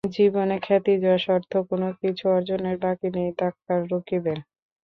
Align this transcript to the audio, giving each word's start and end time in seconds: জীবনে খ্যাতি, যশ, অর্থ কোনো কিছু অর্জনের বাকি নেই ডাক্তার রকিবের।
জীবনে 0.13 0.55
খ্যাতি, 0.63 0.93
যশ, 1.03 1.23
অর্থ 1.35 1.51
কোনো 1.69 1.87
কিছু 2.01 2.23
অর্জনের 2.29 2.77
বাকি 2.83 3.07
নেই 3.15 3.29
ডাক্তার 3.41 3.79
রকিবের। 3.91 4.39